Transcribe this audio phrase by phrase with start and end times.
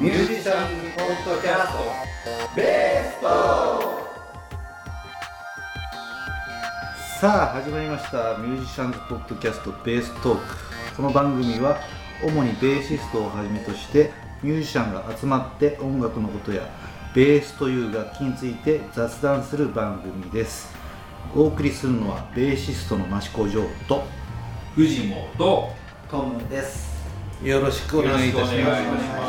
[0.00, 1.78] ミュージシャンポッドキャスト。
[2.54, 3.26] ベースト
[7.20, 8.36] さあ始まりました。
[8.38, 10.94] ミュージシャンズポッドキャストベーストーク。
[10.96, 11.80] この番組は
[12.22, 16.62] 主にベーシストをはじめとしてミュージシャンが集まって音楽のことや
[17.12, 20.72] ベースという楽器について雑談する番組です。
[21.34, 24.04] お送りするのはベーシストの益子城と
[24.76, 25.72] 藤本と
[26.08, 26.96] トムです。
[27.42, 29.27] よろしくお願いいたします。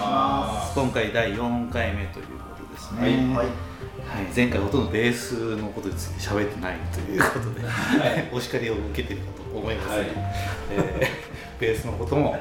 [0.76, 3.02] 今回第4回目ということですね。
[3.02, 3.48] はいはい。
[4.10, 7.62] はい、前回ほとんどベースのことについて喋ってないということで、
[8.34, 10.08] お叱りを受けてるかと思います、はい。
[10.72, 11.30] えー
[11.60, 12.38] ベースのことも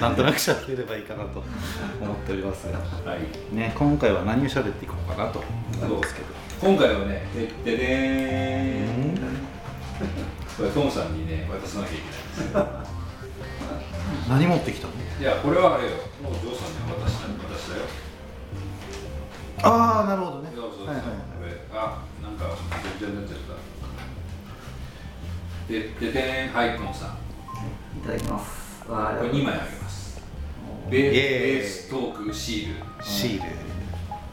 [0.00, 1.44] なんとなく喋れればいいかなと
[2.00, 3.54] 思っておりますが、はい。
[3.54, 5.38] ね、今回は何を喋っていこうかなと。
[5.80, 6.26] 思うんですけど
[6.60, 7.24] 今回はね
[7.64, 9.16] でででーん。
[10.56, 12.66] これトムさんにね渡さなきゃいけないんですよ。
[14.28, 14.92] 何持ってきたの？
[15.20, 15.90] いやこれはあれよ
[16.22, 16.74] もうジョーさん
[17.12, 17.80] に渡した渡したよ
[19.64, 20.50] ああなるほどね。
[20.54, 21.04] そうそうそう、はいはい
[21.74, 22.50] あなんかぐ
[22.98, 23.22] ちゃぐちゃにな。
[23.22, 23.52] っちゃった
[25.72, 27.08] ででんはいトムさん。
[27.98, 28.84] いただきます。
[28.86, 30.20] こあれ2枚あげます。
[30.90, 33.04] ベーイベーストークシール。
[33.04, 33.48] シール。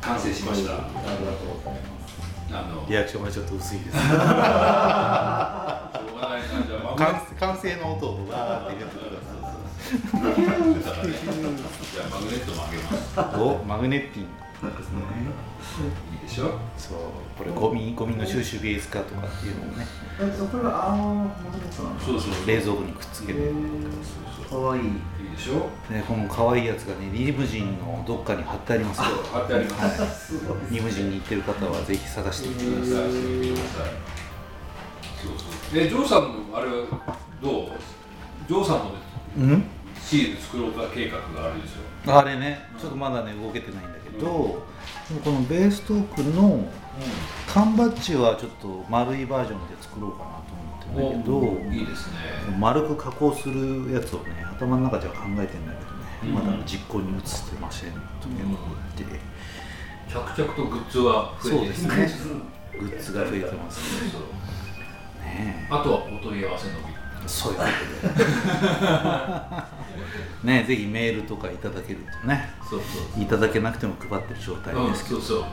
[0.02, 0.74] 完成しました。
[0.74, 0.84] あり
[1.26, 2.10] がとうございます。
[2.52, 3.98] あのリアクションがちょっと薄いです。
[3.98, 5.92] しょうが
[6.30, 6.84] ないなじゃあ。
[6.84, 9.19] マグネ完完成の音をわーって入れてくだ
[9.90, 9.98] じゃ
[12.06, 13.40] あマグネットもあげます。
[13.42, 13.64] お。
[13.66, 14.26] マグネッティン
[14.78, 15.02] ですね。
[16.14, 16.60] いいでしょ。
[16.78, 16.98] そう
[17.38, 19.88] これゴミゴミの収集ベース化とかっていうのをね。
[20.22, 21.32] えっとこれはあの
[22.00, 23.54] そうそう冷蔵庫にくっつける
[24.48, 24.84] かわいい。
[24.84, 24.92] いい
[25.36, 25.70] でしょ。
[25.92, 29.06] でこの可愛いやつがねリムジンのどっかに貼ってありますよ。
[29.32, 30.34] 貼ってあります。
[30.70, 32.94] リムジンに行ってる方はぜひ探してみてください。
[32.94, 33.92] さあしてみてください。
[35.20, 35.46] そうそ
[35.76, 35.80] う。
[35.80, 36.74] えジョーさんのあれは
[37.42, 37.70] どう？
[38.48, 38.92] ジョーさんも
[39.38, 39.64] うん？
[40.10, 46.68] シール作ろうか計画があるんですよあれねちょっとまだね動けてないんだけど、でもこのベーストークの
[47.48, 50.32] 缶バッジはちょっと丸いバージョンで作ろうかな
[50.90, 52.16] と思ってるんだけどいいですね。
[52.58, 56.34] 丸く加工するやつをね頭の中では考えてんだけどね、うん。
[56.34, 58.64] まだ実行に移してませんというこ
[58.98, 59.20] とで、
[60.10, 62.42] 着々とグッズは増えてそうですね。
[62.80, 64.10] グッズが増えてますね。
[65.24, 69.70] ねあとはお問い合わせのみそういうことで。
[70.44, 75.40] ねぜひメールとかいただけるとねそうそういただけなくても配ってる状態うんですけど、そうそう。
[75.40, 75.50] もう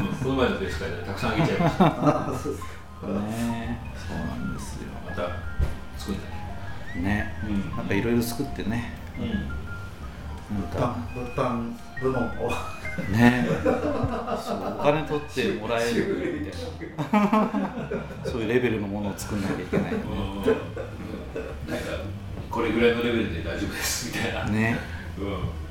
[0.00, 1.86] うんこの前のベース会でたくさんあげちゃいました。
[3.08, 3.78] ね。
[3.96, 4.88] そうなんですよ。
[5.04, 5.22] また
[5.98, 6.42] 作んだね
[7.02, 7.76] ね、うん。
[7.76, 8.92] なんかいろいろ作ってね。
[9.18, 10.60] うん。
[10.60, 10.96] なんか。
[11.14, 12.50] 物販部門を。
[13.10, 13.48] ね。
[14.44, 16.40] そうお金取ってもらえる。
[16.40, 16.60] みたい
[17.12, 17.50] な
[18.24, 19.92] そういうレベルのものを作んなきゃいけない。
[19.94, 20.42] うん
[21.68, 21.84] なんか
[22.50, 24.44] これぐらいのレベルで大丈夫ですみたいな。
[24.46, 24.78] ね。
[25.18, 25.26] うん。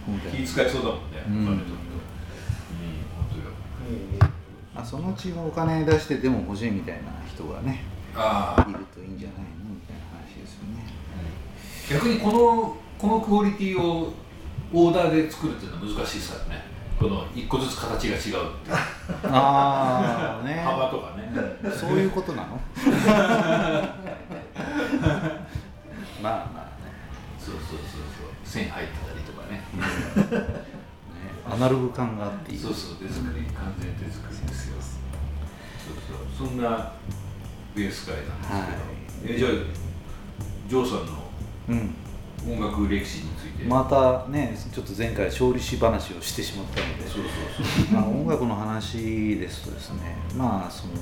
[0.06, 1.44] 本当に気使いそうだもんねうん。
[1.44, 1.78] お金取るとう
[2.74, 4.32] ん本当よ。
[4.76, 7.84] あそのうちお金出してでも欲しいみたいな人がね
[8.16, 8.70] ああ。
[8.70, 10.86] いるといいんじゃないのみたいな話ですよね。
[11.90, 14.14] 逆にこのこのクオリティを
[14.74, 16.64] オーダーで作るっていうのは難しいですからね。
[17.00, 18.42] この一個ずつ形が違うっていう。
[19.26, 20.62] ああ ね。
[20.64, 21.32] 幅とかね。
[21.76, 22.62] そういうことなの？
[26.22, 26.94] まあまあね。
[27.40, 28.32] そうそうそうそう。
[28.44, 29.64] 線入ってたりとかね。
[30.38, 30.62] ね
[31.50, 32.58] アナログ感があっていい。
[32.58, 34.76] そうそう手作り完全手作りですよ。
[34.80, 35.96] そう
[36.40, 36.48] そう。
[36.48, 36.94] そんな
[37.76, 39.52] ベース会なんですけど、えじゃあ
[40.68, 41.32] ジョーさんの
[41.70, 41.96] うん。
[42.44, 47.08] 音楽歴史について、またねちょっと前回勝利し話をしてしまったので。
[47.08, 47.94] そうそうそう。
[47.94, 50.16] まあ、音楽の話ですとですね。
[50.36, 50.94] まあその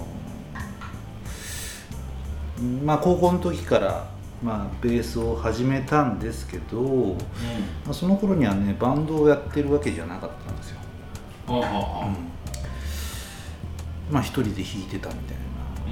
[2.59, 4.09] うんまあ高校の時から、
[4.43, 6.81] まあ、ベースを始めたんですけど、
[7.85, 10.79] まあ、その頃にはねバンドをやってるわけじゃなかったんですよ、
[11.49, 11.69] うんはあ。
[11.69, 12.15] はあは
[14.09, 15.37] まあ一人で弾いてたみたい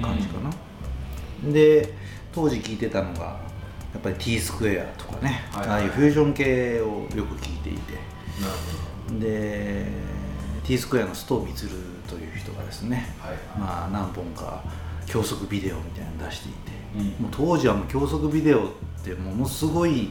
[0.00, 1.94] な感じかな、で
[2.32, 3.20] 当時聴いてたのが
[3.92, 7.94] やっぱり T スクエアとかね、はいああいうフュージョン系をよく聴いていて。
[8.40, 8.54] あなる
[9.20, 9.86] で
[10.64, 11.68] T スクエアの須藤充
[12.06, 13.38] という人がですね、ほどはい。
[13.58, 14.62] まあ、何本か
[15.06, 17.06] 教則ビデオみたいなの出していて、うん。
[17.24, 18.70] もう当時はもう教則ビデオっ
[19.04, 20.10] てものすごい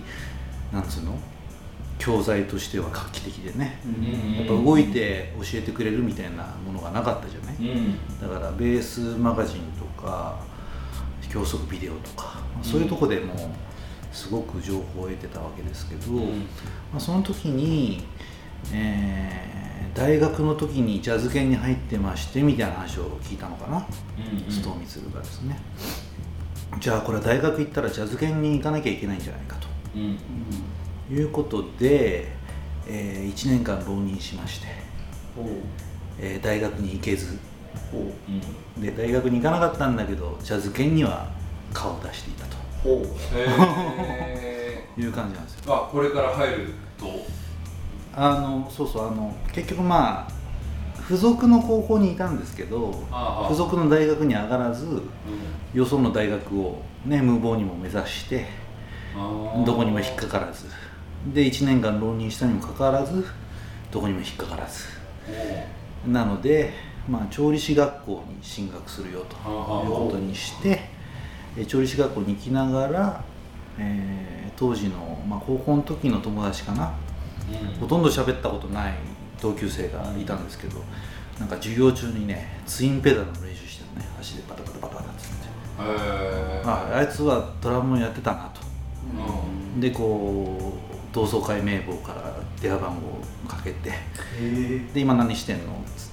[0.72, 1.18] なんつうの？
[2.00, 4.36] 教材としては画期的でね、うん。
[4.36, 8.20] やっぱ動いて教えてくれるみたいなものがなかったじゃない、うん。
[8.22, 10.40] だからベースマガジンとか
[11.32, 13.34] 教則ビデオとか、そういうとこでも
[14.12, 16.40] すごく情報を得てたわけですけど、うん。
[16.92, 18.06] まあ、その時に、
[18.72, 23.84] えー大学の時にジャズ研に入ってましてみたいな話を聞いたのかな、うん。
[24.48, 25.60] 須藤充がですね
[26.80, 29.68] じゃあこれは大学行ったらジャズ研に行かなきゃいけないんじゃないかと。
[29.96, 30.18] うん
[31.10, 32.28] いうことで、
[32.86, 34.68] え1年間浪人しまして、
[36.20, 37.38] えー大学に行けず。
[37.92, 38.02] ほう。
[38.78, 38.82] うん。
[38.82, 41.30] で大学に行かなかったんだけどジャズ犬には
[41.74, 42.58] 顔を出していたと。
[42.84, 43.08] ほう。
[43.36, 45.74] へ いう感じなんですよ。
[45.74, 47.08] ーあこれから入ると？
[48.20, 50.32] あのそうそうあの結局まあ
[51.04, 52.92] 付属の高校にいたんですけど
[53.44, 55.02] 付属の大学に上がらずうん。
[55.74, 58.46] よその大学をね無謀にも目指して
[59.66, 60.66] どこにも引っかからず。
[61.34, 63.26] で1年間浪人したにもかかわらず
[63.92, 64.86] どこにも引っかからず。
[66.08, 66.74] おなので、
[67.10, 70.90] まあ、調理師学校に進学するよというはあことにして
[71.58, 73.24] え調理師学校に行きながら、
[73.78, 76.92] えー当時の、まあ、高校の時の友達かな。
[77.72, 77.80] うん。
[77.80, 78.94] ほとんど喋ったことない
[79.42, 80.84] 同級生がいたんですけど
[81.40, 84.08] なんか授業中にねツインペダルの練習してるね。
[84.20, 85.48] 足でバタバタバタバタっつって。
[86.66, 88.62] ああいつはドラムをやってたなと。
[89.76, 89.80] うん。
[89.80, 93.92] でこう同窓会名簿から電話番号をかけて
[94.94, 95.74] で今何してんの？
[95.74, 96.10] っつっ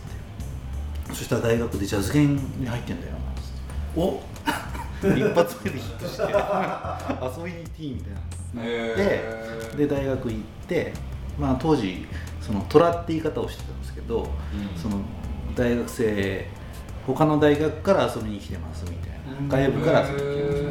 [1.08, 1.14] て。
[1.14, 3.42] そしたら大学でジャズ弦に入ってんだよつっ
[3.94, 4.22] てお。
[5.04, 6.22] 一発目でヒットして。
[6.22, 8.62] 遊びに行っていいみたいな。
[8.62, 9.76] へー。
[9.76, 10.92] で大学行って、
[11.38, 12.06] まあ、当時
[12.44, 14.26] その虎って言い方をしてたんですけど、ん。
[14.76, 15.00] その
[15.56, 16.46] 大学生
[17.06, 19.48] 他の大学から遊びに来てますみたいな。
[19.48, 20.68] 外部から遊びに来てますね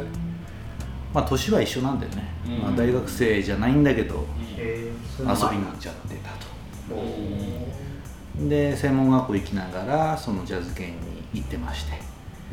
[1.12, 2.12] まあ年は一緒なんでね、
[2.46, 2.58] うん。
[2.58, 4.26] まあ、大学生じゃないんだけど
[4.58, 6.96] 遊びに行っちゃってたと。
[6.96, 10.94] うんで専門学校行きながらそのジャズ研に
[11.34, 11.92] 行ってまして。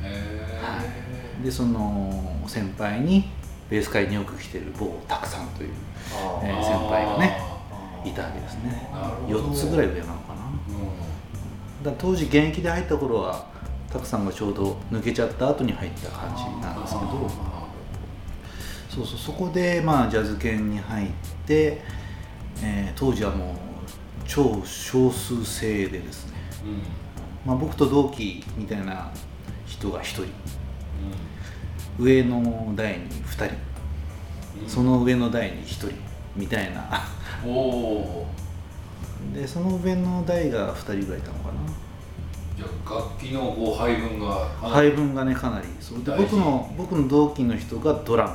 [0.04, 3.30] へでその先輩に
[3.70, 5.70] ベース界によく来てる某たくさんという、
[6.44, 7.51] えー先輩がね
[8.06, 8.90] いたわけですね。
[8.94, 9.40] なるほど。
[9.52, 10.42] 4つぐらい上なのかな。
[11.84, 13.46] だから当時現役で入った頃は
[13.92, 17.30] たくさんがちょうど抜けちゃった後に入った感じなんですけど。
[18.90, 21.10] そうそうそこでまあジャズ研に入っ
[21.48, 21.82] て、
[22.62, 23.56] えー当時はもう
[24.28, 26.34] 超少数制でですね、
[27.46, 29.12] まあ、僕と同期みたいな
[29.66, 30.26] 人が1人。
[32.00, 33.72] 上の台に2人。
[34.68, 37.04] その上の台に1人みたいな。
[37.46, 38.28] おお
[39.34, 41.54] でその上の台が2人ぐらいいたのかな。
[42.58, 45.68] じゃあ楽器のこう配分が配分がねかなり。
[45.80, 46.04] そう。
[46.04, 48.34] で僕の僕の同期の人がドラム。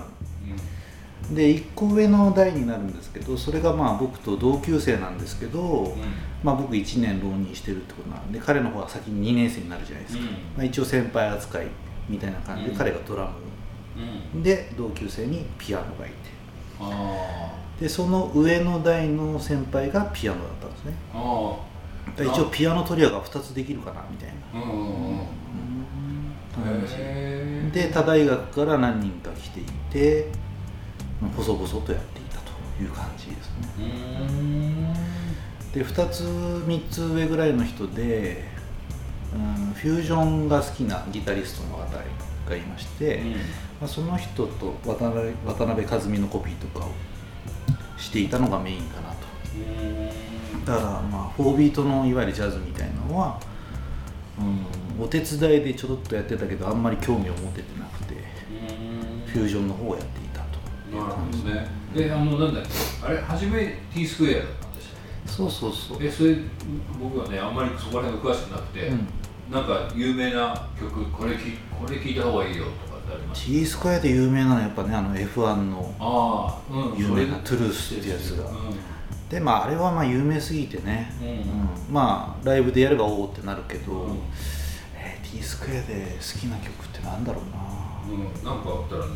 [1.28, 1.34] うん。
[1.34, 5.96] で1個上の代になるんですけどそれがまあ僕と同級生なんですけど、
[6.42, 10.28] まあ、僕1年浪人してるってことなんで彼の方が先に2年生になるじゃないですか、うん。
[10.28, 11.66] まあ、一応先輩扱い
[12.08, 12.76] みたいな感じで、うん。
[12.76, 13.30] 彼がドラム。
[14.34, 14.42] うん。
[14.42, 16.14] で同級生にピアノがいて。
[16.78, 20.94] あでその上の代の先輩がピアノだったんですね。
[22.18, 24.60] 一応ピアノトリオが2つできるかなみたいな。
[24.60, 24.72] ーう
[25.22, 25.26] ん
[27.70, 30.28] で他大学から何人か来ていて
[31.20, 32.52] まあ細々とやっていたと
[32.82, 34.94] いう感じですね。
[35.74, 38.44] で2つ3つ上ぐらいの人で、
[39.34, 41.92] うん、フュージョンが好きなギタリストの方
[42.48, 43.20] がいまして、
[43.78, 46.88] まあ、その人と渡辺渡辺和美のコピーとかを
[47.96, 49.16] していたのがメインかなと。
[50.64, 53.40] だからまあ4ビートのいわゆるジャズみたいなのは、
[54.38, 58.14] うん、お手伝いでちょろっとやってたけどあんまり興味を持ててなくて
[59.26, 60.58] フュージョンの方をやっていたと。
[60.96, 61.66] なるほどね。
[61.94, 62.70] であのなんだっけ
[63.06, 63.18] あれ？
[63.18, 65.98] 初め T スクエアだったんでしたっそうそうそう。
[65.98, 66.36] けえそれ
[67.00, 69.08] 僕はねあんまりそこら辺が詳しくなくて、うん。
[69.50, 72.70] なんか有名な曲これきこれ聞いた方がいいよと
[73.34, 78.44] T スクエアで有名なのはやっぱねあの F1 の有名なトゥルースってやつが。
[78.44, 78.52] う
[79.30, 84.18] でまああれはまあ有名すぎてね、うんまあライブでやればおおってなるけど、うん。
[84.94, 89.12] えー T スクエアで好きな曲ってなんだろうな、ん、うん、なんかあったらね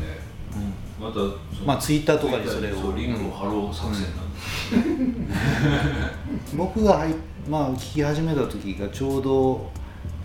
[0.99, 1.07] うん。
[1.07, 1.19] また
[1.65, 2.93] まあツイッターとかにそれを。
[2.93, 7.15] リンクを貼ろう作戦なんです、僕が入っ
[7.49, 9.71] まあ聴き始めた時がちょうど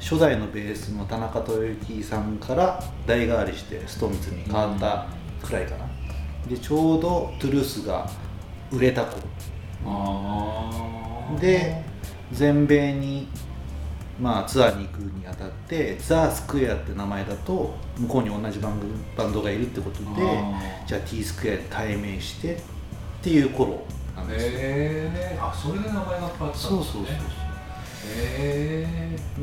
[0.01, 5.07] 初代のベースの田中豊雪さんから代替わりして須藤さんに変わった
[5.47, 5.87] くらいかな、
[6.49, 8.09] でちょうど TRUTH が
[8.71, 9.23] 売れた頃。
[11.41, 11.83] で
[12.33, 13.29] 全米に、
[14.21, 18.87] まあ、ツアーに行くにあたってザ・スクエアって名前だと向こうに同じバンド
[19.17, 20.05] バンドがいるってことで
[20.87, 22.59] じゃあ T スクエアで対面してっ
[23.23, 23.85] ていう頃
[24.17, 24.57] なんですよ、へ
[25.15, 27.05] えあそれで名前が変わったんですねそうそうそう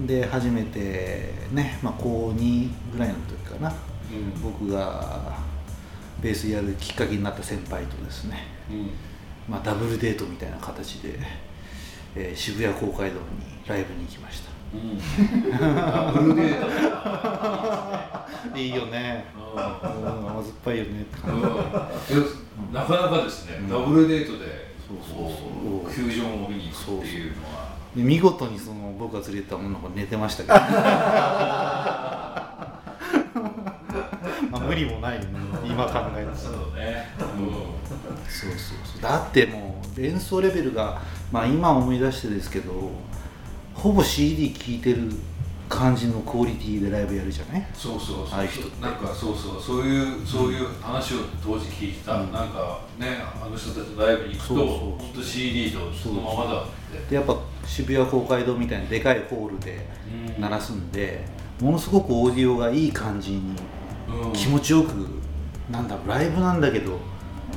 [0.08, 3.70] で初めてね、まあ、高2ぐらいの時かな。
[3.70, 3.74] う
[4.16, 4.42] ん。
[4.42, 5.38] 僕が
[6.22, 8.90] ベースやるきっかけになった先輩とですね、うん。
[9.48, 11.20] まあ、ダブルデートみたいな形で、
[12.16, 13.24] えー渋谷公会堂に
[13.66, 14.52] ライブに行きました。
[14.74, 14.98] うん。
[15.76, 19.26] ダブルデータいいよね。
[19.36, 21.18] ううん甘酸っぱいよねって
[22.72, 30.56] なかなかですね、ダブルデートでそうそうそう球場を見に行くっていうのはで見事にその僕が連れてた女の子寝てましたけど。
[34.52, 35.28] まあ無理もないよね。
[35.66, 37.08] 今考えるとそうね、
[38.30, 39.02] そうそうそう。
[39.02, 42.92] だってもう演奏レベルがまあ今思い出してですけど
[43.74, 45.12] ほぼ CD 聴いてる
[45.70, 47.66] 感じのクオリティでライブやるじゃない？
[47.74, 48.38] そうそうそう。
[48.38, 49.62] ああいう人なんかそうそう。
[49.62, 52.32] そういうそういう話を当時聞いた、うん。
[52.32, 57.10] なんかねあの人たちのライブに行くとそうそう本当 CD とそのままだって。
[57.10, 59.86] でやっぱ渋谷公会堂みたいなでかいホールで
[60.40, 61.24] 鳴らすんで、
[61.62, 63.42] ものすごくオーディオがいい感じに
[64.26, 64.34] うん。
[64.34, 64.90] 気持ちよく、
[65.72, 67.00] なんだライブなんだけど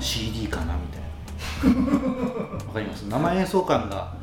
[0.01, 1.07] CD かなみたいな。
[2.67, 3.03] わかります？
[3.09, 4.15] 生演奏感が、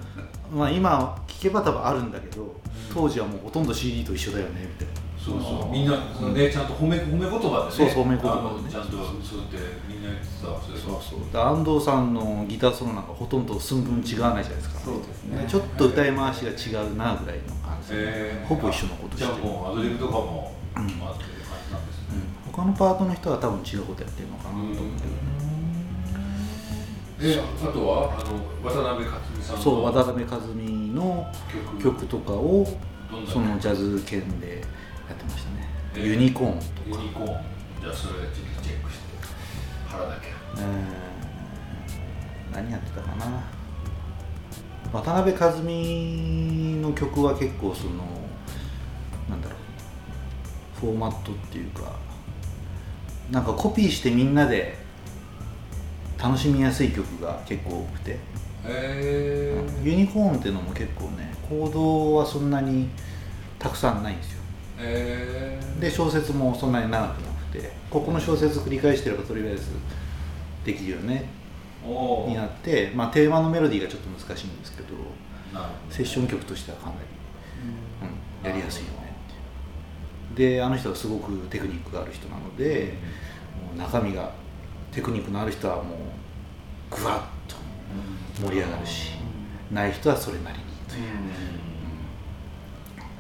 [0.56, 2.56] まあ、今聞けば多分あるんだけど
[2.94, 4.94] 当時はもうほとんど CD と一緒だよねみたいな。
[5.20, 5.72] そうそう。
[5.72, 7.72] みんなそのねちゃんと褒め褒め言葉でね。
[7.72, 8.72] そうそう褒め言葉でね。
[8.72, 9.58] ちゃんとそうやって
[10.04, 11.32] みんな言ってたそうそう。
[11.32, 14.80] で安藤さんのギターソロなんかほとんど寸分違わないじゃないですか。
[14.82, 15.46] そうですね。
[15.48, 18.48] ちょっと歌い回しが違うなぐらいの感じで、えー。
[18.48, 19.26] ほぼ一緒のことして。
[19.26, 21.16] じゃもうアドリブとかもあうんってる感
[21.66, 22.52] じなんですね、うん。
[22.52, 24.84] 他のパートの人は多分違うことやってるのかなと思うけど
[27.24, 31.32] ね、であとはあの渡辺克美さんのそう渡辺和美の
[31.80, 31.96] 曲。
[32.02, 32.68] 曲とかを
[33.32, 34.60] そのジャズ圏で
[35.08, 36.08] やってましたね、えー。
[36.08, 37.28] ユニコーンとか、ユニコーン。
[37.82, 39.03] じゃあそれチェックして
[39.94, 40.28] 腹だけ。
[40.58, 41.14] えー
[42.54, 43.44] 何やってたかな。
[44.92, 47.94] 渡辺和美の曲は結構その
[49.28, 50.80] なんだろう。
[50.80, 51.96] フォーマットっていうか
[53.32, 54.78] なんかコピーしてみんなで
[56.22, 58.18] 楽しみやすい曲が結構多くて、へ
[58.66, 62.90] えユニコーンっていうのも結構ね行動はそんなに
[63.58, 64.42] たくさんないんですよ。
[64.80, 69.72] へえで小説もそんなに長くなくてここの小説繰り返してればとりあえず
[70.66, 71.30] できるよね
[71.84, 74.94] になって、まあ、テーマのメロディーがちょっと難しいんですけど
[75.54, 76.98] なるほどセッション曲としてはかなり、
[78.42, 79.16] うん、やりやすいよね
[80.34, 80.56] っていう。
[80.56, 82.94] であの人はすごくテクニックがある人なので、
[83.68, 84.32] もう中身が
[84.92, 85.96] テクニックのある人はも
[86.92, 87.56] うぐわっと
[88.42, 89.12] 盛り上がるし、
[89.72, 91.02] ない人はそれなりにという、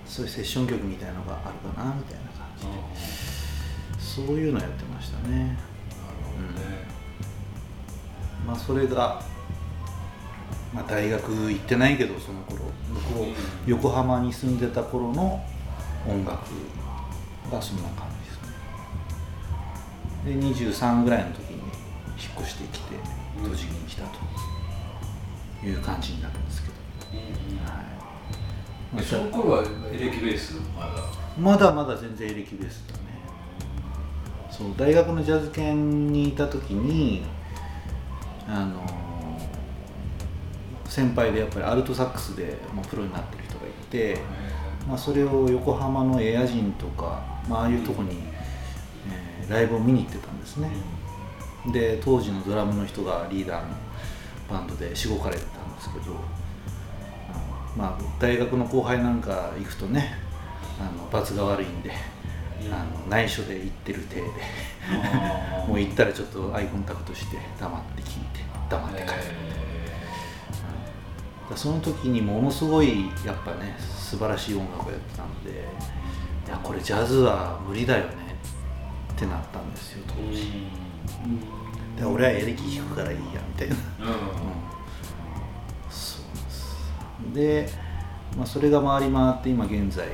[0.07, 3.32] そういうセッション曲みたいなのがあるかなみたいな感じで
[4.03, 5.37] そういうのやってましたね。
[5.37, 5.57] なる
[6.23, 6.87] ほどね。
[8.45, 9.21] まあそれが、
[10.73, 12.59] まあ、大学行ってないけどその頃。
[12.93, 15.43] 向こう横浜に住んでた頃の
[16.07, 16.41] 音楽
[17.51, 18.41] がそんな感じです
[20.27, 20.35] ね。
[20.39, 22.95] で23ぐらいの時に引っ越してきて
[23.43, 23.51] うん。
[23.51, 26.75] 栃木に来たという感じになるんですけど、
[29.03, 30.91] その頃はエレキベースまだ？
[31.39, 33.12] まだまだ全然エレキベースだね
[34.63, 37.23] そう大学のジャズ研にいた時に
[38.47, 38.81] あの
[40.85, 44.17] 先輩でやっぱりアルトサックスでもうプロになってる人がいて、
[44.87, 48.11] まあ、それを横浜のエアジンとか、まああいうとこに、
[49.11, 50.69] えーライブを見に行ってたんですね、
[51.73, 53.75] で当時のドラムの人がリーダーの
[54.49, 56.15] バンドでしごかれてたんですけど
[57.75, 60.15] まあ大学の後輩なんか行くとね
[60.79, 61.91] あの罰が悪いんで、
[62.71, 64.23] あの内緒で行ってる体で
[65.67, 68.39] もう行ったらちょっとアイコンタクトして黙って聞いて
[68.69, 69.17] 黙って帰る、だか
[71.51, 75.53] らその時にものすごいやっぱね素晴らしい音楽をやってたのでい
[76.49, 78.13] やこれジャズは無理だよね
[79.13, 80.51] ってなったんですよ当時、
[81.97, 84.09] で俺はエレキ弾くからいいやみたいな、うん。
[84.09, 84.17] うん。
[85.89, 86.91] そうです。
[87.33, 87.69] で、
[88.35, 90.07] まあ、それが回り回って今現在、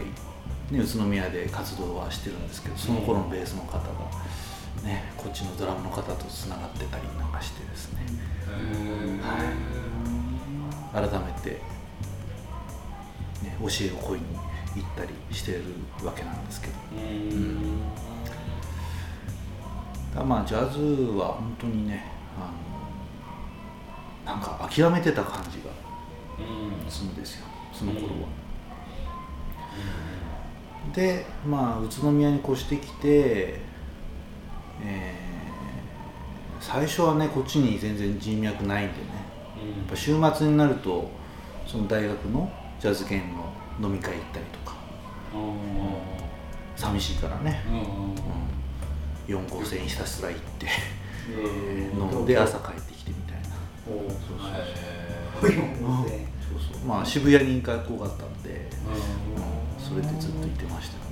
[0.71, 3.83] ね、宇都宮で活動はしてるんですけどその頃のベースの方が、
[4.83, 8.05] ね、こっちのドラムの方とつながってたりなんかしてですね。
[10.93, 11.09] 改め
[11.41, 11.59] て、ね、
[13.59, 13.77] 教えを請
[14.17, 14.39] いに
[14.75, 15.63] 行ったりしてる
[16.03, 16.73] わけなんですけど。
[20.13, 20.79] ただまあジャズ
[21.17, 22.51] は本当にねあ
[24.27, 25.69] のなんか諦めてた感じが
[26.89, 28.11] するんですよその頃は。
[30.93, 33.59] でまあ宇都宮に越してきて、
[34.81, 35.29] えー
[36.59, 39.00] 最初はねこっちに全然人脈ないんでね。
[39.77, 41.09] やっぱ週末になると
[41.65, 44.77] その大学のジャズ研の飲み会行ったりとか。
[46.75, 47.62] 寂しいからね、
[49.27, 50.67] うん、4号線ひたすら行って
[51.93, 53.50] 飲んで朝帰ってきてみたいな。
[56.50, 59.58] そうそうまあ渋谷に学校があったんで、うん、
[59.89, 61.03] それでずっと行ってましたよ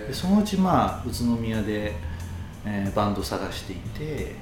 [0.00, 0.08] ね。
[0.08, 1.94] でそのうちまあ宇都宮で、
[2.64, 4.34] えーバンド探していて、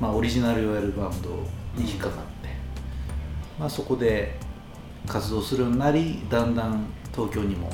[0.00, 1.30] まあ、オリジナルをやるバンド
[1.76, 2.48] に引っかかって、
[3.58, 4.34] まあ、そこで
[5.06, 7.70] 活動するようになりだんだん東京にも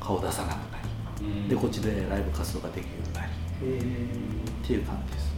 [0.00, 0.78] 顔出さなくな
[1.20, 1.48] りうん。
[1.48, 5.30] でこっちでライブ活動ができるようになりっていう感じですね。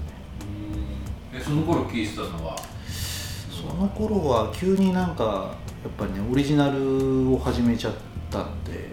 [1.33, 2.57] えその頃聴いてたのは？
[3.51, 7.95] その頃は急になんかやっぱりねオリジナルを始めちゃっ
[8.31, 8.86] たんで、うんうん、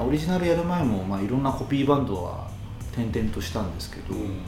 [0.00, 2.48] オリジナルやる前も、まあ、いろんなコピーバンドは
[2.92, 4.40] 転々としたんですけど、うん。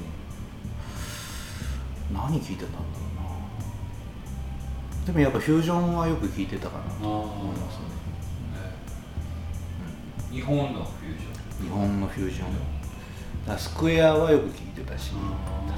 [2.13, 5.07] 何聴いてたんだろうな。
[5.07, 7.85] でもやっぱフュージョンはよく聴いてたかなとあ思いますね。
[10.31, 12.47] 日本のフュージ日本のフュージョン。
[13.47, 15.13] だスクエアはよく聴いてたし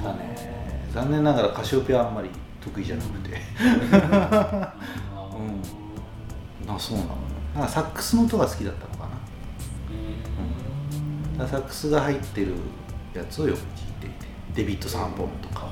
[0.01, 2.29] ただね残念ながらカシオペアはあんまり
[2.61, 3.37] 得意じゃなくて。
[3.59, 4.71] ョン
[6.67, 6.75] うん。
[6.75, 7.09] あそうなの。
[7.55, 8.96] なんかサックスの音が好きだった
[11.45, 12.53] サックスが入ってる
[13.13, 14.27] やつをよく聴いていて。
[14.55, 15.69] デビッド・サンボンとか、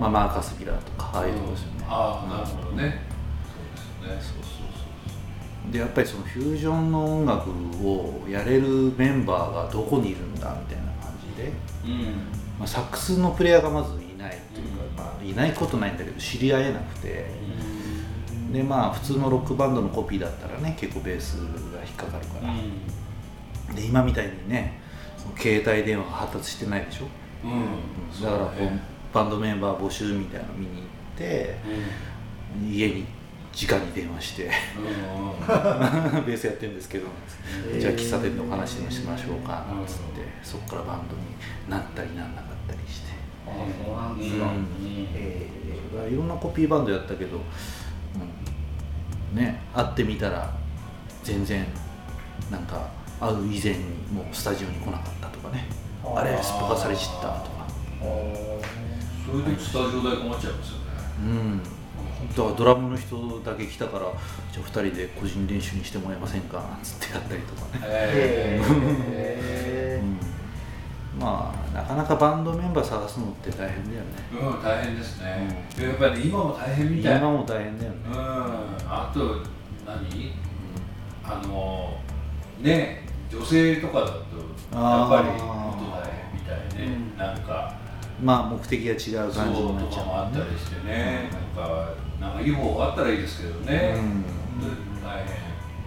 [0.00, 1.84] まあ、マーカス・ギラーとかああいうとこですよね。
[1.86, 3.02] ああなるほどね。
[4.00, 4.32] そうですね。
[4.32, 4.52] そうそう
[5.64, 7.50] そうでやっぱりそのフュージョンの音楽
[7.86, 11.52] をやれるメンバーがどこにいるんだみたいな感じで、
[11.84, 12.04] うん。
[12.58, 17.26] まあ、サックスのプレイヤーがまずいないというか、まあ、いないことないんだけど知り合えなくて。
[18.50, 21.34] でまあ普通のロックバンドのコピーだったらね結構ベース
[21.70, 22.48] が引っかかるから、
[23.78, 24.80] で今みたいにね
[25.36, 27.06] 携帯電話が発達してないでしょ、
[27.44, 27.52] うん。
[27.52, 28.22] うん。
[28.22, 30.84] だからこうバンドメンバー募集みたいなの見に行っ
[31.16, 31.56] て
[32.70, 33.06] 家に
[33.52, 34.44] 直に電話して
[36.26, 37.06] ベースやってるんですけど、
[37.78, 41.22] じゃあ喫茶店でお話でもしましょうかなんつって、そこからバンドに
[41.68, 43.12] なったりなんなかったりして、
[43.46, 43.50] あ
[43.84, 44.66] そうなんですか、うん。
[45.14, 45.46] え
[45.92, 47.40] だからいろんなコピーバンドやったけど、
[49.32, 49.40] うん。
[49.40, 50.52] ね会ってみたら
[51.24, 51.66] 全然
[52.50, 52.88] なんか
[53.20, 55.66] 会う以前にもうスタジオに来なかったとかね。
[56.16, 57.66] あれすっぽかされちったとか。
[59.26, 60.84] それでスタジオ代困っちゃいますよね。
[61.20, 61.62] うん。
[61.62, 64.06] だからドラムの人だけ来たから
[64.52, 68.60] じゃあ2人で個人練習にしてもらえませんかなんつってやったりとかね、え
[70.00, 71.20] へうん。
[71.20, 74.06] まあなかなかバンドメンバー探すのって大変だよね。
[74.34, 75.66] えうん大変ですね。
[75.80, 77.18] やっぱり今も大変みたい。
[77.18, 77.98] 今も大変だよね。
[78.06, 78.16] うん。
[78.16, 79.42] あと
[79.86, 80.32] 何？
[81.24, 81.98] あの
[82.60, 85.40] ね女性とかだとやっぱり大
[86.04, 87.18] 変みたいね、うん。
[87.18, 87.74] なんか
[88.22, 94.24] まあ目的が違う感じになっとかもちゃうねあったりしてね、なんかなんかいい方法あったらいいですけどね、うん。
[95.02, 95.34] 大変、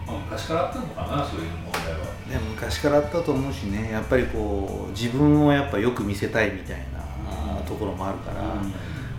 [0.08, 2.00] まあ、昔からあったのかなそういう問題は。
[2.30, 8.42] でも昔からあったと思うしねやっぱりこう自分をやっぱよく見せたいみたいなところもあるから、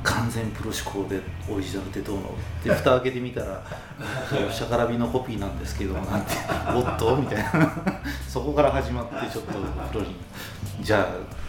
[0.05, 2.31] 完全プロ思考でオリジナルってどうの？
[2.65, 3.63] で蓋開けてみたら
[4.29, 6.33] 「そうシャカラビのコピーなんですけど」なんて
[6.75, 7.73] 「おっと?」みたいな。
[8.29, 9.53] そこから始まってちょっと
[9.93, 10.17] プロに
[10.81, 11.05] 「じゃあ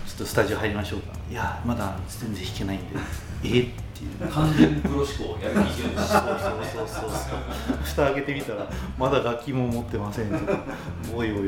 [0.08, 3.00] ちょっとスタジオ入りましょうか」「いやまだ全然弾けないんで」
[3.46, 3.62] え？
[3.62, 4.32] っていう。
[4.32, 10.64] 完全にプロ志向やる気じゃないそうそうそうそう蓋開けてみたらまだ楽器も持ってませんとか。
[11.16, 11.46] おいおいおい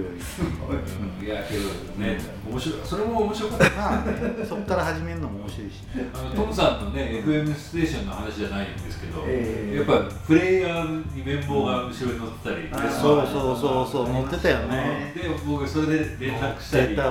[1.26, 1.62] いやけど
[1.98, 2.18] ね、
[2.50, 4.14] 面白いそれも面白かったまあね
[4.48, 4.86] そこから。
[4.86, 5.70] 始めるのも面白い。
[5.70, 5.82] し
[6.14, 14.10] あのトムさんのね、FM ステーションの話じゃないんですけど、ええやっぱプレイヤーに綿棒が後ろに乗ってたり、あーそうそうそうそう。
[14.14, 15.12] 乗ってたよね。
[15.16, 17.02] で僕それで連絡したり出し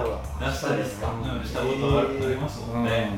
[0.65, 1.09] たりした
[1.61, 3.11] ことがありますもんね、だか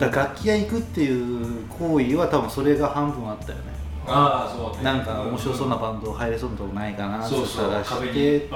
[0.00, 3.64] ら楽器屋行くっていう行為は多分それが半分あったよね。
[4.06, 4.84] ああそうね。
[4.84, 8.48] なんか面白そうなバンド入れそうなとこないかなってそうそう探して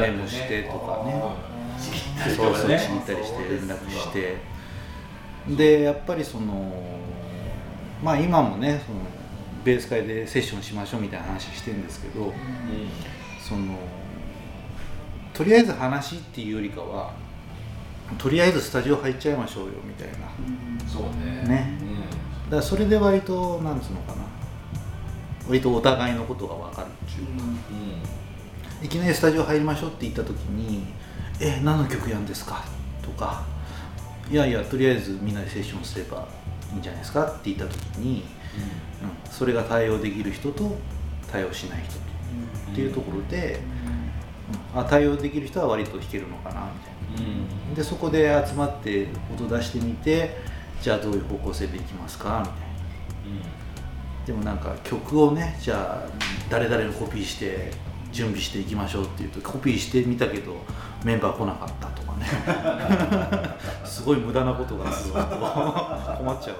[0.00, 1.22] メモしてとかね。
[1.78, 2.80] ちぎったりそうそうとかね。
[2.80, 4.36] ちぎったりして連絡して
[5.48, 6.72] でやっぱりその
[8.02, 8.98] まあ今もねその
[9.64, 12.32] ベース会でセッションしましょうみたいな話してるんですけど、
[13.40, 13.74] その
[15.34, 17.12] とりあえず話っていうよりかは
[18.16, 20.18] とりあえずスタジオ入っちゃいましょうよみたいな。
[20.18, 20.22] だ
[20.86, 21.42] そうね。
[21.46, 21.78] ね。
[22.50, 24.22] からそれで割となんつうのかな。
[25.46, 27.48] 割とお互いのことが分かるっていうか、うん。
[27.48, 27.58] うん
[28.80, 30.86] いきなりスタジオ入りましょうって言った時に
[31.40, 32.64] 「え何の曲やんですか?」
[33.02, 33.42] とか
[34.30, 36.28] 「いやいやとりあえずみんなでセッションすれば
[36.72, 38.24] いいんじゃないですか?」って言った時に、
[39.02, 40.78] うん、それが対応できる人と
[41.30, 42.00] 対応しない人と
[42.70, 43.58] っていうところで、
[44.74, 44.80] うん。
[44.80, 46.87] あ対応できる人は割と弾けるのかなみたいな。
[47.16, 47.20] う
[47.72, 47.74] ん。
[47.74, 50.36] でそこで集まって音出してみて
[50.82, 52.40] じゃあどういう方向性でいきますか？
[52.40, 52.58] みたいな。
[54.26, 56.10] でもなんか曲をねじゃあ
[56.50, 57.72] 誰々のコピーして
[58.12, 60.56] 準備していきましょうっていうとコピーしてみたけど
[61.04, 62.26] メンバー来なかったとかね。
[63.86, 66.54] すごい無駄なことがすごい困っちゃうわけですよ。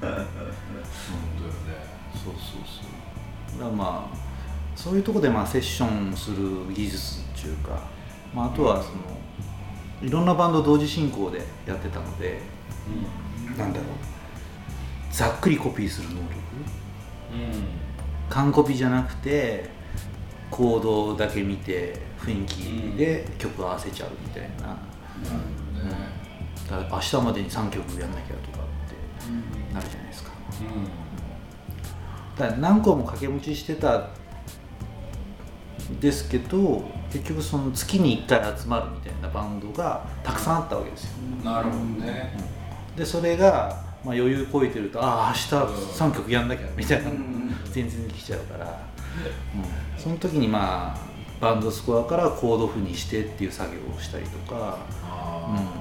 [0.00, 0.26] 当よね。
[2.12, 3.58] そうそうそう。
[3.58, 4.16] だからまあ
[4.76, 7.82] そういうところでまあセッションする技術っていうか、
[8.34, 8.96] まあ、あとはその
[10.02, 12.40] いろんなバンド同時進行でやってたので
[13.58, 13.86] なんだろう。
[15.12, 16.24] ざっくりコピーする能力。
[17.34, 17.64] うん。
[18.28, 19.68] 完コピじゃなくて
[20.50, 24.78] コードだけ見て雰囲気で曲合わせちゃうみたいな、なる
[25.74, 25.96] ほどね。
[26.68, 30.30] だから明日までに3曲やんなきゃとかってなるじゃないですか。
[32.38, 34.10] だから何個も掛け持ちしてたん
[36.00, 41.10] ですけど結局その月に1回集まるみたいなバンドがたくさんあったわけですよ。
[41.38, 42.32] うんなるほどね。
[42.96, 47.10] でそれが、まあ、余裕こいてるとああ明日3曲やんなきゃみたいな
[47.72, 48.88] 全然来ちゃうから、
[49.54, 50.98] うん、その時にまあ
[51.40, 55.80] バンドスコアからコード譜にしてっていう作業をしたりとかあ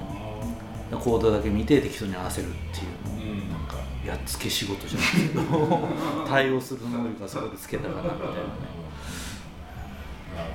[0.92, 2.84] コードだけ見て適当に合わせるってい
[3.22, 3.50] うのをーうん。
[3.50, 5.80] なんかやっつけ仕事じゃないけど
[6.28, 8.32] 対応する能力がそこでつけたかなみたいなね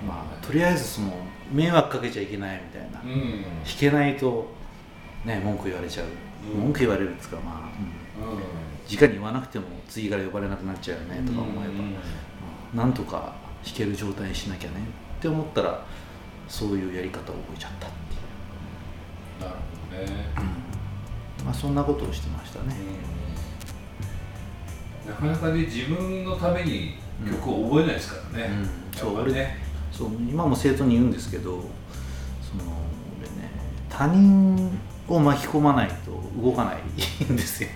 [0.06, 1.12] まあとりあえずその
[1.52, 3.42] 迷惑かけちゃいけないみたいな、うん。
[3.42, 4.52] 弾けないと
[5.24, 6.06] ね文句言われちゃう、
[6.54, 6.60] うん。
[6.62, 7.70] 文句言われるっつうかまあ、
[8.20, 8.38] うん。
[8.98, 11.96] 直に言わなくても次から呼ばれなくなっちゃうよねとか思えば、うん。
[12.74, 14.76] なんとか弾ける状態にしなきゃね
[15.18, 15.84] って思ったら
[16.48, 18.18] そういうやり方を覚えちゃったってい
[19.40, 19.54] う、なる
[19.90, 20.24] ほどね。
[21.44, 22.74] まあそんなことをしてましたね、
[25.06, 28.50] なかなかね自分のために曲を覚えないですからね、
[28.92, 28.98] うん。
[28.98, 29.63] そうね
[29.96, 32.72] そう今も生徒に言うんですけどその
[33.20, 33.50] 俺ね
[33.88, 34.70] 他人
[35.08, 37.68] を巻き込まないと動かないんですよ。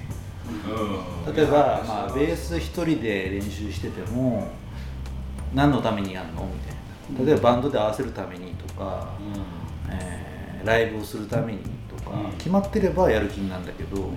[1.27, 1.35] うん。
[1.35, 4.49] 例えば、まあ、ベース一人で練習してても
[5.55, 6.47] 何のためにやるの？
[6.47, 7.25] みたいな。
[7.25, 9.15] 例えばバンドで合わせるためにとか、
[9.91, 12.37] えーライブをするためにとか、うん。
[12.37, 14.11] 決まってればやる気になるんだけど、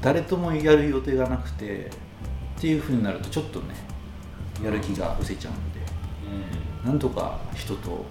[0.00, 1.86] 誰ともやる予定がなくて
[2.58, 3.74] っていうふうになるとちょっとね
[4.64, 5.80] やる気が失せちゃうんで、
[6.84, 8.04] なんとか人と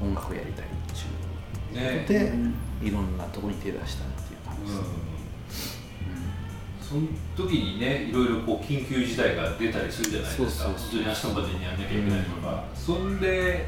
[0.00, 2.04] 音楽をやりたいっていうね
[2.80, 4.78] で、いろんなところに手出したっていう感じで
[5.52, 5.86] す、
[6.88, 7.02] その
[7.36, 10.64] 時にねいろいろこう緊急事態が出たりするじゃないですか。
[10.64, 13.66] そう明日までにやんなきゃいけないとか、そんで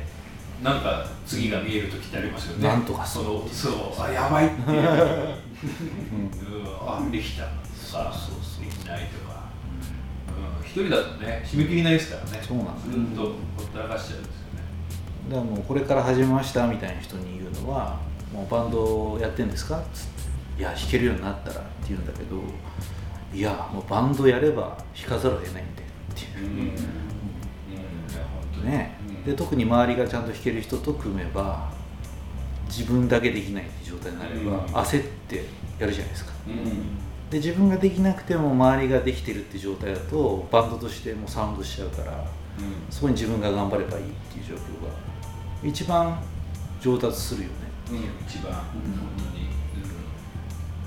[0.63, 2.69] なんか次が見える時ってありますよね。
[2.69, 4.87] なんとかそのそうあやばいっていう、 うん、
[6.81, 7.45] あできた。
[7.45, 8.65] とかそうそう。
[8.65, 9.28] できないとか、
[10.85, 12.45] 人だとね締め切りないですからね。
[12.47, 14.63] そうなんですずっとほったらかしちゃうんですよね。
[15.29, 17.99] だからもうこれから始めましたみたいな人に言うのは
[18.33, 20.07] 「もうバンドやってんですか?」っつっ
[20.57, 22.37] て「いや弾けるようになったら」って言うんだけど
[23.35, 26.47] 「いやもうバンドやれば弾かざるを得ないんだよ」っていう。
[28.61, 29.25] うん、ね、うん。
[29.25, 31.71] で特に周りがちゃんと弾ける人と組めば
[32.69, 34.85] 自分だけできないって状態になれば、うん。
[34.85, 35.45] 焦って
[35.79, 36.33] やるじゃないですか。
[36.47, 42.25] うんで自分ができなくても周りができてるって状態だとバンドとしてもうサウンドしちゃうから
[42.91, 45.09] そこに自分が頑張ればいいっていう状況が
[45.63, 46.19] 一番
[46.81, 47.55] 上達するよね。
[47.91, 48.83] うん、一番、本
[49.17, 49.49] 当に、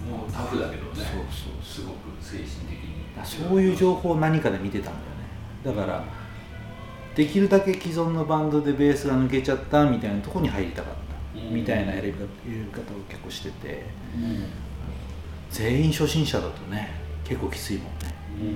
[0.07, 0.89] うん、もうタフだけどね。
[0.95, 3.01] そうそうすごく精神的に。
[3.23, 4.93] そういう情報を何かで見てたん
[5.63, 5.79] だよね。
[5.79, 6.03] だから
[7.15, 10.93] できるだけ既存のバンドでベースが抜けちゃったみたいなところに入りたかっ
[11.35, 11.53] た、うん。
[11.53, 13.85] みたいなやり方やり方を結構してて。
[14.15, 14.45] うん
[15.51, 16.89] 全員初心者だとね
[17.23, 17.91] 結構きついもんね。
[18.39, 18.47] うん。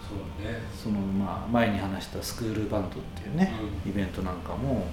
[0.00, 0.62] そうね。
[0.74, 3.52] そのまあ前に話したスクールバンドっていうね、
[3.84, 4.86] うイベントなんかも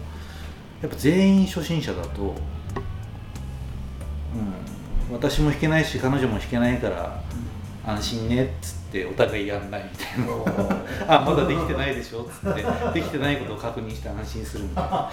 [0.81, 2.35] やっぱ全員初心者だと、うん、
[5.11, 7.21] 私も弾けないし彼女も弾けないから
[7.85, 10.19] 安心ねっつってお互いやんないみたい
[11.07, 11.07] な。
[11.21, 15.09] あまだできてないでしょっつってできてないことを確認して安心するみたいな。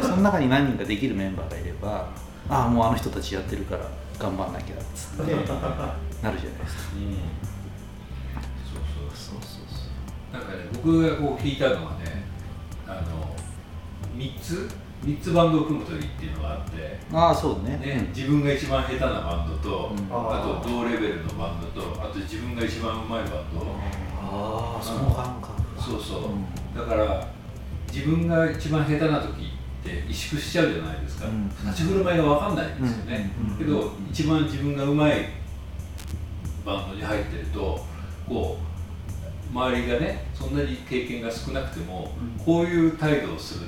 [0.00, 2.08] で その中に何人かできるメンバーがいれば
[2.48, 5.32] ああもうあの人たちやってるから頑張んなきゃっつって。
[5.32, 6.96] なるじゃないですか。
[6.96, 7.16] うん。
[8.64, 9.66] そうそうそうそう。
[9.68, 12.24] そうなんかね僕がこう聞いたのはね
[12.86, 13.34] あの
[14.16, 14.68] 3つ
[15.04, 17.76] 3つバンドを組む時っていうのがあってああそうね。
[17.76, 19.96] ね、自分が一番下手なバンドと、うん。
[20.10, 23.66] あと同レベルのバンドとあと自分が一番うまいバンド。
[24.22, 25.54] ああその感覚。
[25.80, 26.44] そうそう、うん。
[26.74, 27.26] だから
[27.92, 29.53] 自分が一番下手な時
[29.84, 31.48] って萎縮しちゃうじゃないですか、うん。
[31.48, 33.58] 立ち振る舞いが分かんないんですよね、うん。
[33.58, 35.28] けど一番自分がうまい
[36.64, 37.84] バンドに入ってると
[38.26, 38.58] こ
[39.52, 42.10] う周りがねそんなに経験が少なくても、
[42.44, 43.66] こういう態度をする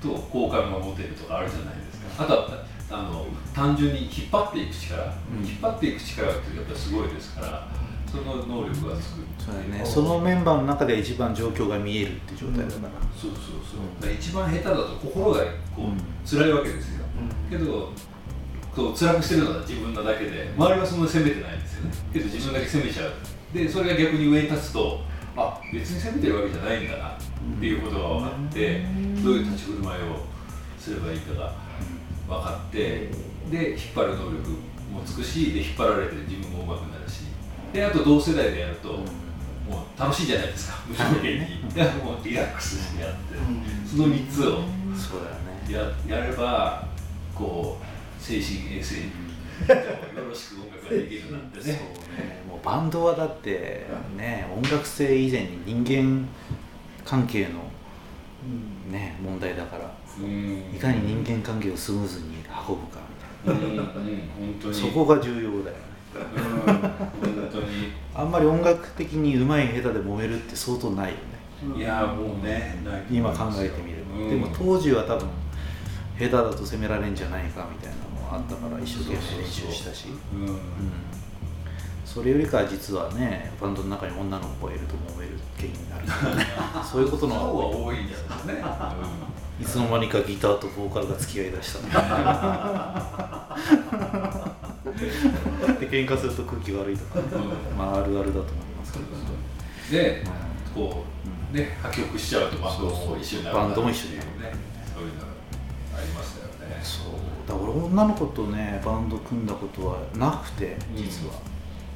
[0.00, 2.24] と好感が持てるとかあるじゃないですか。
[2.24, 5.44] あとはあの単純に引っ張っていく力、うん。
[5.44, 7.66] 引っ張っていく力ってやっぱりすごいですから
[8.14, 9.24] その能力がつく。
[9.38, 9.84] そうだね。
[9.84, 15.40] そのメンバーの中で一番状況が見えるって状態だから、そうそうそう、だから一番下手だと心が
[15.74, 16.00] こう、うん。
[16.24, 17.04] 辛いわけですよ、
[17.50, 17.92] けど
[18.74, 21.92] こう辛くしてるのは自分なだけで周りはそんなに責めてないんですよね。
[22.12, 23.12] けど自分だけ責めちゃう。
[23.52, 25.00] でそれが逆に上に立つと
[25.36, 28.84] あ別に責めてるわけじゃないんだなっていうことが分かって、
[29.22, 30.16] どういう立ち振る舞いを
[30.78, 31.52] すればいいかが
[32.26, 33.10] 分かって
[33.50, 34.50] で引っ張る能力
[34.90, 37.23] もうつくしで引っ張られて自分も上手くなるし
[37.74, 38.98] であと同世代でやると、も
[39.96, 41.74] う楽しいじゃないですか無条件に。
[41.74, 43.16] で もうリラックスしてやって、
[43.84, 44.62] その3つを
[44.96, 45.22] そう
[45.68, 45.98] だよね。
[46.08, 46.86] ややれば
[47.34, 49.08] こう精神衛生によ
[50.28, 51.72] ろしく音楽ができるなんてそうね。
[51.72, 56.28] ねもうバンドはだってね音楽性以前に人間
[57.04, 57.64] 関係の
[58.92, 60.76] ね問題だからうん。
[60.76, 62.36] いかに人間関係をスムーズに
[62.68, 63.00] 運ぶか
[63.44, 64.14] みうんうん本当に。
[64.60, 65.94] たいなそこが重要だよね
[68.34, 71.22] まり音楽的に上手い下手で揉めるって相当ないよね。
[71.78, 74.28] いやもうねないと思い今考えてみれば、うん。
[74.28, 75.26] でも当時は多分
[76.18, 80.08] 下手だと責められんじゃないかみたいなのがあったから一生懸命練習したし。
[80.32, 80.58] うんうん。
[82.04, 86.06] それよりかは実はねバンドの中に女の子がいると揉める原因になる。
[86.06, 86.46] からね
[86.84, 88.04] そういうことの方方が多い。
[88.04, 88.62] んじゃないですかね。
[89.60, 91.78] いつの間にかギターとボーカルが付き合いだした。
[91.80, 92.14] みたいな
[94.84, 97.76] で喧嘩すると空気悪いとか、うん。
[97.76, 99.04] まああるあるだと思いますけど。
[99.90, 100.24] で
[100.74, 101.04] こ
[101.52, 103.56] うね破局しちゃうとバンドも一緒になる。
[103.56, 104.22] バンドも一緒にね
[104.94, 105.26] そういうのが
[105.96, 106.80] ありましたよね。
[106.82, 107.12] そう。
[107.46, 111.34] だから俺女の子とねバンド組んだことはなくて実は、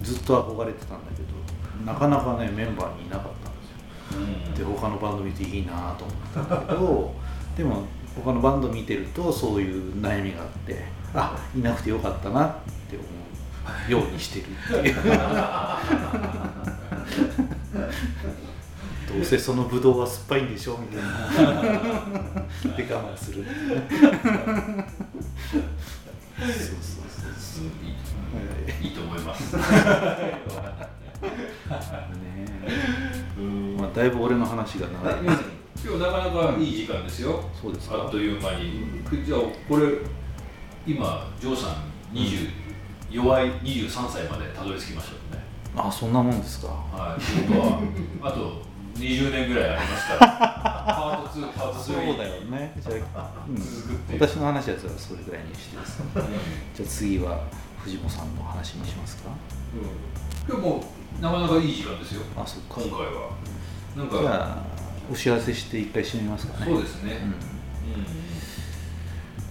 [0.03, 1.29] ずっと憧れてたんだけど
[1.85, 4.20] なかなかねメンバーにいなかったんですよ。
[4.20, 4.55] うん。
[4.55, 7.14] で他のバンド見ていいなと思ったんだけど
[7.57, 7.85] でも
[8.16, 12.55] 他のバンド見てるとそういう悩みがあってあいなくてよかったなっ
[12.90, 13.05] て思
[13.88, 14.97] うようにしてるっていう。
[19.09, 21.09] どうせそのブドウは酸っぱいんでしょみたいな。
[22.77, 23.42] で我慢する。
[26.38, 27.05] そうそう
[27.38, 29.57] そういいいいと思います。
[29.57, 29.62] ね
[33.79, 35.23] まあだいぶ俺の話が長い。
[35.23, 35.37] です
[35.83, 37.42] けど今日なかなかいい時間ですよ。
[37.61, 37.97] そうですか。
[37.97, 38.85] あっという間に。
[39.25, 39.87] じゃあこれ
[40.87, 42.51] 今ジョーさん20、
[43.11, 45.47] 弱い23歳までたどり着きましたよね。
[45.77, 46.69] あそんなもんですか。
[46.69, 47.81] はいということは
[48.23, 52.73] あと20年ぐらいありますからパート2パート3そうだよね。
[52.81, 53.57] じゃあ、うん。
[53.57, 56.07] 続く私の話はそれぐらいにしてですね。
[56.75, 57.45] じゃあ次は
[57.79, 59.31] 藤本さんの話にしますか。
[60.49, 60.85] うん、でも
[61.21, 62.81] なかなかいい時間ですよあそっか。
[62.81, 63.31] 今回は。
[63.97, 64.62] なんかじゃあ
[65.11, 66.67] お知らせして一回締めますかね。
[66.67, 68.38] そうですね、うん、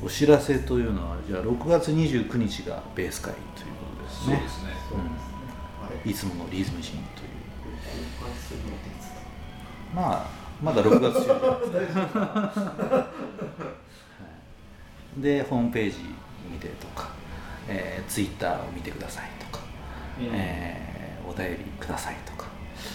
[0.03, 4.35] お知らせというのはじゃあ6月29日がベース会ということですね。
[4.35, 4.69] そうですね。
[6.05, 7.27] うん、いつものリズム人という。
[9.95, 10.25] まあ
[10.61, 11.27] まだ6月中
[15.17, 15.97] で ホームページ
[16.51, 17.09] 見てとか、
[17.67, 19.63] えー、ツイッターを見てくださいとか、
[20.19, 20.29] うん。
[20.33, 20.97] えー
[21.29, 22.47] お便りくださいとか、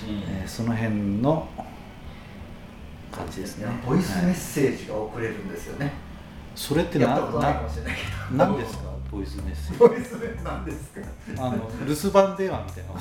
[0.08, 0.16] うん。
[0.38, 1.48] えーその辺の
[3.10, 3.66] 感じですね。
[3.86, 5.92] ボイスメッはいセージが送れるんですよね。
[6.54, 8.00] それってなやったことないかなもしれないけ
[8.36, 8.84] 何ですか？
[9.10, 9.88] ボイスメッセーど。
[9.88, 9.94] ジ。
[9.94, 11.00] ボイスメッなんですか？
[11.38, 12.92] あの留守番電話みたいな。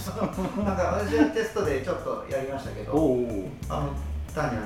[0.66, 2.92] なんか私はテストでちょっとやりましたけど、
[3.70, 3.94] あの
[4.34, 4.62] 単にあ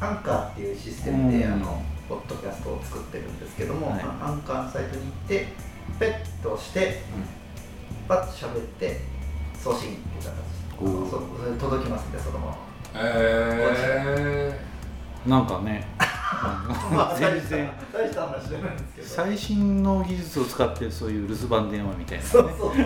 [0.00, 1.52] のアンアンカーっていうシステムで、うん。
[1.52, 4.00] あのポッドキャストを作ってるんですけども、はい。
[4.00, 5.46] アンカーのサイトに行って
[5.98, 7.00] ペッと押して
[8.08, 9.00] パッと喋って
[9.54, 10.62] 送信っていう形。
[10.82, 12.56] そそれ届きますんでそのまま。
[12.94, 14.60] え
[15.26, 15.86] なんかね
[16.42, 19.08] まあ全然大した話じゃないんですけど。
[19.08, 22.84] 最新の技術を使ってそういう留守番電話みたいな、ね、そうそうそう。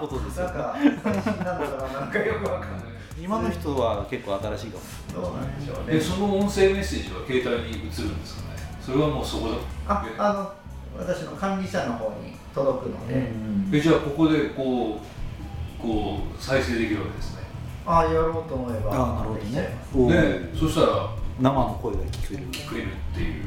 [0.00, 2.94] ことですよねなんか最新なのかななんかよくわかんない。
[3.20, 4.78] 今の人は結構新しいか
[5.16, 6.00] もどうなんでしょうー、ねで。
[6.00, 9.56] その音声メッセージは携帯に移るんですかねそれはもうそこだ
[9.88, 10.52] あ、あの
[10.98, 13.32] 私の管理者の方に届くので、
[13.72, 17.42] えじゃあここでこうこう再生できるわけですね
[17.86, 22.42] ああやろうと思えばああなるほどねねそしたら生の声が聞こえる。
[22.50, 23.42] 聞けるっていう。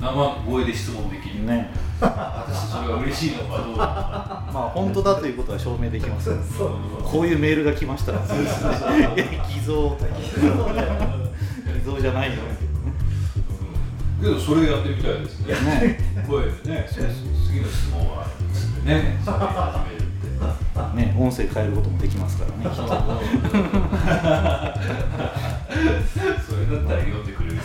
[0.00, 0.12] 生
[0.46, 1.70] 声で質問できる、ね。
[1.98, 4.44] 果たしてそれは嬉しいのかどうか。
[4.52, 6.30] まあ本当だということは証明できます。
[7.02, 8.20] こういうメールが来ましたら。
[8.28, 10.06] 偽造とか
[11.74, 12.36] 偽造じゃないよ
[14.20, 15.54] けどそれやってみたいですね。
[15.54, 16.24] ね。
[16.26, 16.88] 声でね。
[16.90, 18.26] 次の質問は。
[18.84, 19.18] ね。
[19.24, 19.95] 喋り始めるって
[20.94, 22.64] ね音声変えることもできますからね
[26.46, 27.56] それだったら読んでくれる。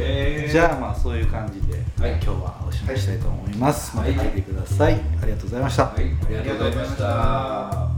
[0.00, 0.52] えー。
[0.52, 4.12] じゃあまあそういう感じで、はい今日はおしまいしたいと思います、はい。
[4.12, 6.02] また聞いてください、ありがとうございました、はい。
[6.02, 7.97] ありがとうございました